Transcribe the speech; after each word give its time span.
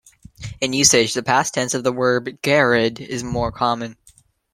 In 0.59 0.73
usage, 0.73 1.13
the 1.13 1.21
past 1.21 1.53
tense 1.53 1.75
of 1.75 1.83
the 1.83 1.91
verb, 1.93 2.25
"gheraoed", 2.41 2.99
is 2.99 3.23
more 3.23 3.51
common. 3.51 3.97